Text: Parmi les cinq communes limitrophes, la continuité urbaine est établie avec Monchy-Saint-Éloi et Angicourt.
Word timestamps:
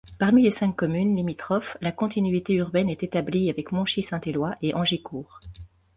Parmi 0.17 0.41
les 0.41 0.49
cinq 0.49 0.75
communes 0.75 1.15
limitrophes, 1.15 1.77
la 1.79 1.91
continuité 1.91 2.55
urbaine 2.55 2.89
est 2.89 3.03
établie 3.03 3.51
avec 3.51 3.71
Monchy-Saint-Éloi 3.71 4.55
et 4.63 4.73
Angicourt. 4.73 5.41